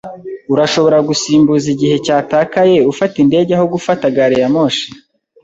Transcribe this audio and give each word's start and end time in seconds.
Urashobora 0.53 0.97
gusimbuza 1.07 1.65
igihe 1.73 1.95
cyatakaye 2.05 2.77
ufata 2.91 3.15
indege 3.23 3.51
aho 3.57 3.65
gufata 3.73 4.05
gari 4.15 4.35
ya 4.41 4.49
moshi 4.53 4.87